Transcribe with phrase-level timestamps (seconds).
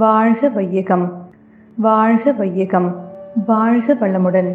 [0.00, 1.04] வாழ்க வையகம்
[1.76, 2.88] வாழ்க வையகம்
[3.46, 4.50] வாழ்க வளமுடன்.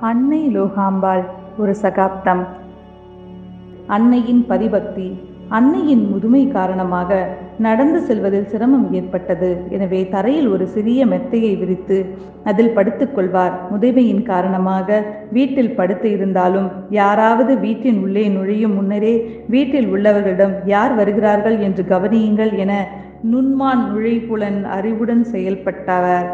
[0.00, 1.22] அன்னை லோகாம்பாள்
[1.58, 2.42] ஒரு சகாப்தம்.
[3.96, 5.08] அன்னையின் பரிபக்தி
[5.58, 7.18] அன்னையின் முதுமை காரணமாக
[7.58, 9.50] நடந்து செல்வதில் சிரமம் ஏற்பட்டது.
[9.70, 11.98] எனவே தரையில் ஒரு சிறிய மெத்தையை விரித்து
[12.44, 14.98] அதில் படுத்துக்கொள்வார் முதுமையின் காரணமாக
[15.30, 16.68] வீட்டில் படுத்து இருந்தாலும்
[17.00, 19.14] யாராவது வீட்டின் உள்ளே நுழையும் முன்னரே
[19.48, 22.74] வீட்டில் உள்ளவர்களிடம் யார் வருகிறார்கள் என்று கவனியுங்கள் என
[23.30, 26.26] நுண்மான் நுழைப்புலன் அறிவுடன் செயல்பட்டவர்.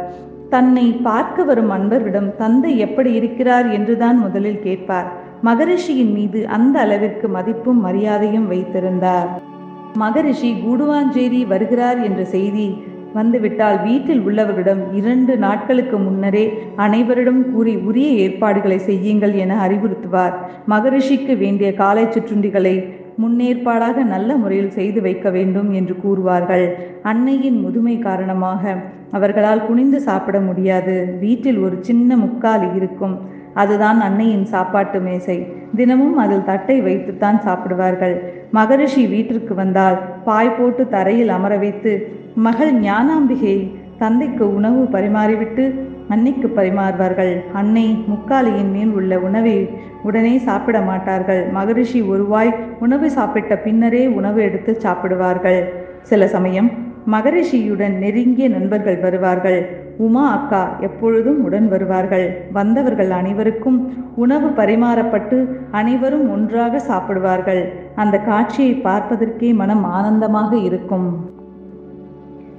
[0.48, 3.70] தன்னை பார்க்க வரும் அன்பர்களிடம் தந்தை எப்படி இருக்கிறார்?
[3.70, 5.12] என்றுதான் முதலில் கேட்பார்.
[5.44, 9.28] மகரிஷியின் மீது அந்த அளவிற்கு மதிப்பும் மரியாதையும் வைத்திருந்தார்.
[9.94, 12.84] மகரிஷி கூடுவாஞ்சேரி வருகிறார் என்ற செய்தி
[13.14, 16.44] வந்துவிட்டால் வீட்டில் உள்ளவர்களிடம் இரண்டு நாட்களுக்கு முன்னரே
[16.76, 20.34] அனைவரிடம் கூறி உரிய ஏற்பாடுகளை செய்யுங்கள் என அறிவுறுத்துவார்.
[20.66, 26.74] மகரிஷிக்கு வேண்டிய காலை சிற்றுண்டிகளை முன்னேற்பாடாக நல்ல முறையில் செய்து வைக்க வேண்டும் என்று கூறுவார்கள்.
[27.02, 28.74] அன்னையின் முதுமை காரணமாக
[29.10, 31.16] அவர்களால் குனிந்து சாப்பிட முடியாது.
[31.20, 33.20] வீட்டில் ஒரு சின்ன முக்காலி இருக்கும்.
[33.54, 35.46] அதுதான் அன்னையின் சாப்பாட்டு மேசை.
[35.76, 38.22] தினமும் அதில் தட்டை வைத்துத்தான் சாப்பிடுவார்கள்.
[38.50, 45.64] மகரிஷி வீட்டிற்கு வந்தால் பாய் போட்டு தரையில் அமர வைத்து மகள் ஞானாம்பிகை தந்தைக்கு உணவு பரிமாறிவிட்டு
[46.08, 47.42] அன்னைக்கு பரிமாறுவார்கள்.
[47.52, 49.70] அன்னை முக்காலியின் மேல் உள்ள உணவை
[50.02, 51.50] உடனே சாப்பிட மாட்டார்கள்.
[51.50, 55.64] மகரிஷி ஒருவாய் உணவு சாப்பிட்ட பின்னரே உணவு எடுத்து சாப்பிடுவார்கள்.
[56.02, 56.70] சில சமயம்
[57.10, 59.80] மகரிஷியுடன் நெருங்கிய நண்பர்கள் வருவார்கள்.
[59.96, 62.48] உமா அக்கா எப்பொழுதும் உடன் வருவார்கள்.
[62.52, 67.72] வந்தவர்கள் அனைவருக்கும் உணவு பரிமாறப்பட்டு அனைவரும் ஒன்றாக சாப்பிடுவார்கள்.
[67.94, 71.31] அந்த காட்சியை பார்ப்பதற்கே மனம் ஆனந்தமாக இருக்கும்.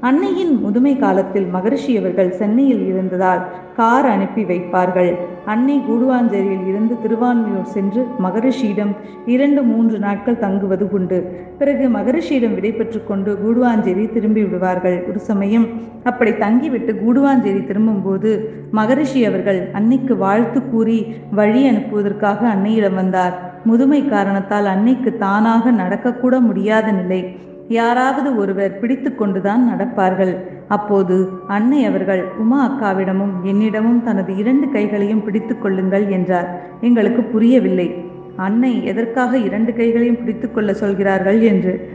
[0.08, 3.42] அன்னையின் முதுமை காலத்தில் மகரிஷி அவர்கள் சென்னையில் இருந்ததால்
[3.76, 5.12] கார் அனுப்பி வைப்பார்கள்.
[5.46, 8.92] அன்னை கூடுவாஞ்சேரியில் இருந்து திருவான்மையூர் சென்று மகரிஷியிடம்
[9.26, 11.20] இரண்டு மூன்று நாட்கள் தங்குவது உண்டு.
[11.58, 14.98] பிறகு மகரிஷியிடம் விடைபெற்று கொண்டு கூடுவாஞ்சேரி திரும்பி விடுவார்கள்.
[15.10, 15.68] ஒரு சமயம்
[16.04, 18.34] அப்படி தங்கிவிட்டு கூடுவாஞ்சேரி திரும்பும்போது
[18.72, 21.00] மகரிஷி அவர்கள் அன்னைக்கு வாழ்த்து கூறி
[21.32, 23.34] வழி அனுப்புவதற்காக அன்னையிடம் வந்தார்.
[23.64, 27.24] முதுமை காரணத்தால் அன்னைக்கு தானாக நடக்கக்கூட முடியாத நிலை.
[27.68, 30.38] யாராவது ஒருவர் பிடித்து கொண்டுதான் நடப்பார்கள்.
[30.68, 36.62] அப்போது அன்னை அவர்கள் உமா அக்காவிடமும் என்னிடமும் தனது இரண்டு கைகளையும் பிடித்து கொள்ளுங்கள் என்றார்.
[36.82, 38.06] எங்களுக்கு புரியவில்லை.
[38.36, 41.42] அன்னை எதற்காக இரண்டு கைகளையும் பிடித்து கொள்ள சொல்கிறார்கள்?
[41.42, 41.90] என்று.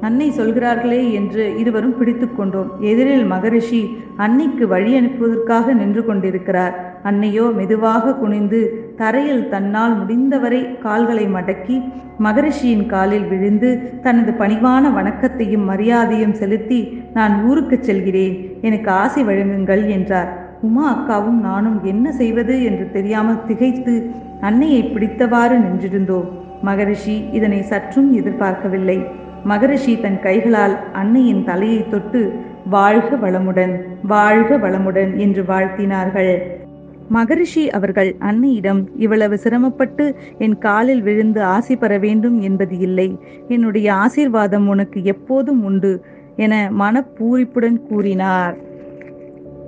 [0.00, 2.72] அன்னை சொல்கிறார்களே என்று இருவரும் பிடித்து கொண்டோம்.
[2.80, 6.93] எதிரில் மகரிஷி அன்னைக்கு வழி அனுப்புவதற்காக நின்று கொண்டிருக்கிறார்.
[7.08, 8.60] அன்னையோ மெதுவாக குனிந்து
[8.96, 11.76] தரையில் தன்னால் முடிந்தவரை கால்களை மடக்கி
[12.24, 13.70] மகரிஷியின் காலில் விழுந்து
[14.02, 16.80] தனது பணிவான வணக்கத்தையும் மரியாதையும் செலுத்தி
[17.12, 18.36] நான் ஊருக்கு செல்கிறேன்.
[18.60, 20.30] எனக்கு ஆசை வழங்குங்கள் என்றார்.
[20.60, 22.62] உமா அக்காவும் நானும் என்ன செய்வது?
[22.64, 23.94] என்று தெரியாமல் திகைத்து
[24.40, 26.28] அன்னையை பிடித்தவாறு நின்றிருந்தோம்.
[26.62, 28.98] மகரிஷி இதனை சற்றும் எதிர்பார்க்கவில்லை.
[29.44, 32.22] மகரிஷி தன் கைகளால் அன்னையின் தலையை தொட்டு
[32.70, 33.74] வாழ்க வளமுடன்
[34.06, 36.63] வாழ்க வளமுடன் என்று வாழ்த்தினார்கள்.
[37.08, 43.18] மகரிஷி அவர்கள் அன்னையிடம் இவ்வளவு சிரமப்பட்டு என் காலில் விழுந்து ஆசி பெற வேண்டும் என்பது இல்லை.
[43.48, 46.04] என்னுடைய ஆசீர்வாதம் உனக்கு எப்போதும் உண்டு
[46.36, 48.72] என மனப்பூரிப்புடன் கூறினார்.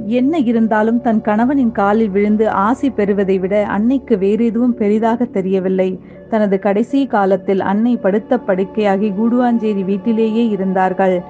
[0.07, 6.01] என்ன இருந்தாலும் தன் கணவனின் காலில் விழுந்து ஆசி பெறுவதை விட அன்னைக்கு வேறு எதுவும் பெரிதாக தெரியவில்லை.
[6.29, 11.23] தனது கடைசி காலத்தில் அன்னை படுத்த படுக்கையாகி கூடுவாஞ்சேரி வீட்டிலேயே இருந்தார்கள்.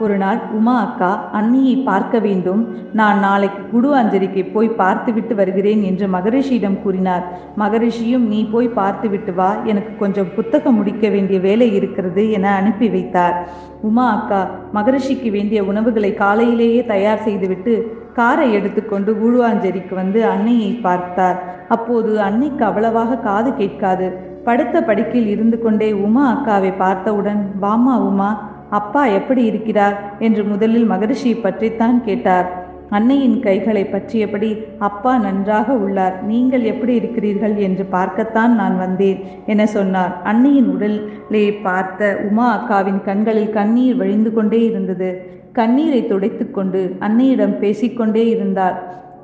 [0.00, 2.68] ஒரு நாள் உமா அக்கா அன்னியை பார்க்க வேண்டும்.
[2.92, 7.24] நான் நாளைக்கு குடுவாஞ்சேரிக்கு போய் பார்த்துவிட்டு வருகிறேன் என்று மகரிஷியிடம் கூறினார்.
[7.58, 9.56] மகரிஷியும் நீ போய் பார்த்துவிட்டு வா.
[9.64, 13.48] எனக்கு கொஞ்சம் புத்தகம் முடிக்க வேண்டிய வேலை இருக்கிறது என அனுப்பி வைத்தார்.
[13.80, 21.42] உமா அக்கா மகரிஷிக்கு வேண்டிய உணவுகளை காலையிலேயே தயார் செய்துவிட்டு காரை எடுத்துக்கொண்டு கூடுவாஞ்சேரிக்கு வந்து அன்னையை பார்த்தார்.
[21.68, 24.30] அப்போது அன்னைக்கு அவ்வளவாக காது கேட்காது.
[24.44, 31.32] படுத்த படுக்கையில் இருந்து கொண்டே உமா அக்காவை பார்த்தவுடன் வாமா உமா அப்பா எப்படி இருக்கிறார் என்று முதலில் மகரிஷி
[31.34, 32.48] பற்றித்தான் கேட்டார்.
[32.96, 34.48] அன்னையின் கைகளை பற்றியபடி
[34.88, 36.16] அப்பா நன்றாக உள்ளார்.
[36.22, 40.12] நீங்கள் எப்படி இருக்கிறீர்கள் என்று பார்க்கத்தான் நான் வந்தேன் என சொன்னார்.
[40.22, 45.10] அன்னையின் உடலை பார்த்த உமா அக்காவின் கண்களில் கண்ணீர் வழிந்து கொண்டே இருந்தது.
[45.52, 48.76] கண்ணீரை துடைத்து கொண்டு அன்னையிடம் பேசிக்கொண்டே இருந்தார்.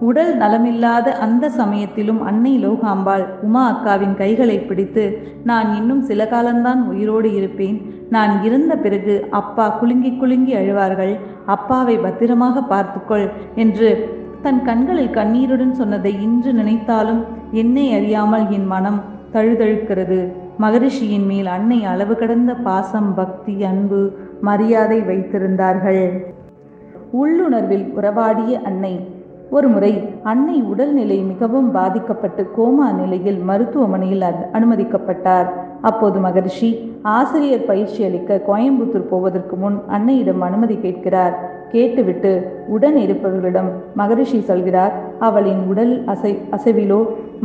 [0.07, 5.05] உடல் நலமில்லாத அந்த சமயத்திலும் அன்னை லோகாம்பாள் உமா அக்காவின் கைகளை பிடித்து
[5.45, 7.79] நான் இன்னும் சில காலம்தான் உயிரோடு இருப்பேன்.
[8.11, 11.15] நான் இறந்த பிறகு அப்பா குலுங்கி குலுங்கி அழுவார்கள்.
[11.47, 13.91] அப்பாவை பத்திரமாக பார்த்துக்கொள் என்று
[14.43, 17.23] தன் கண்களில் கண்ணீருடன் சொன்னதை இன்று நினைத்தாலும்
[17.63, 19.01] என்னை அறியாமல் என் மனம்
[19.33, 20.21] தழுதழுக்கிறது.
[20.63, 24.01] மகரிஷியின் மேல் அன்னை அளவு கடந்த பாசம் பக்தி அன்பு
[24.41, 26.05] மரியாதை வைத்திருந்தார்கள்.
[27.13, 28.95] உள்ளுணர்வில் உறவாடிய அன்னை
[29.51, 29.93] ஒருமுறை
[30.31, 35.49] அன்னை உடல்நிலை மிகவும் பாதிக்கப்பட்டு கோமா நிலையில் மருத்துவமனையில் அனுமதிக்கப்பட்டார்.
[35.89, 36.71] அப்போது மகரிஷி
[37.17, 41.37] ஆசிரியர் பயிற்சி அளிக்க கோயம்புத்தூர் போவதற்கு முன் அன்னையிடம் அனுமதி கேட்கிறார்.
[41.73, 42.31] கேட்டுவிட்டு
[42.75, 44.93] உடன் இருப்பவர்களிடம் மகரிஷி சொல்கிறார்
[45.27, 47.01] அவளின் உடல் அசை அசைவிலோ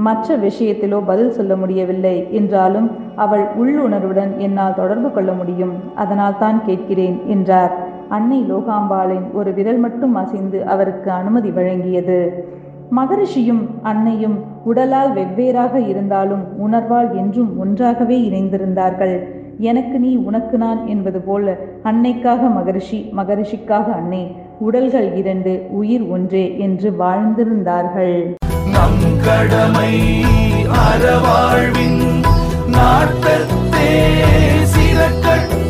[0.06, 2.16] மற்ற விஷயத்திலோ பதில் சொல்ல முடியவில்லை.
[2.32, 5.74] என்றாலும் அவள் உள்ளுணர்வுடன் என்னால் தொடர்பு கொள்ள முடியும்.
[5.96, 7.74] அதனால் தான் கேட்கிறேன் என்றார்.
[8.10, 12.30] அன்னை லோகாம்பாளின் ஒரு விரல் மட்டும் அசைந்து அவருக்கு அனுமதி வழங்கியது.
[12.96, 19.28] மகரிஷியும் அன்னையும் உடலால் வெவ்வேறாக இருந்தாலும் உணர்வால் என்றும் ஒன்றாகவே இணைந்திருந்தார்கள்.
[19.58, 26.92] எனக்கு நீ உனக்கு நான் என்பது போல அன்னைக்காக மகரிஷி மகரிஷிக்காக அன்னை உடல்கள் இரண்டு உயிர் ஒன்றே என்று
[26.92, 28.36] வாழ்ந்திருந்தார்கள்.
[28.74, 29.94] நம் கடமை
[30.86, 32.02] அறவாழ்வின்
[32.68, 33.92] நாட்டத்தே
[34.64, 35.63] சில கட்ட